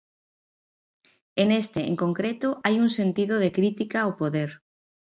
[1.41, 4.49] E neste, en concreto, hai un sentido de crítica ao poder.